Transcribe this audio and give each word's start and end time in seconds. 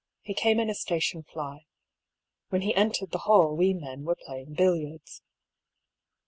He 0.23 0.33
came 0.33 0.59
in 0.59 0.67
a 0.67 0.73
station 0.73 1.21
fly. 1.21 1.67
When 2.49 2.63
he 2.63 2.73
entered 2.73 3.11
the 3.11 3.19
hall 3.29 3.55
we 3.55 3.71
men 3.75 4.03
were 4.03 4.17
playing 4.25 4.55
billiards. 4.55 5.21